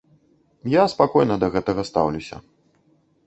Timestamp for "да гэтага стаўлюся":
1.45-2.37